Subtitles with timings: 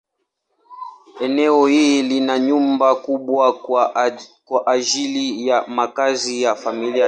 [1.19, 3.53] Eneo hili lina nyumba kubwa
[4.43, 6.99] kwa ajili ya makazi ya familia tajiri.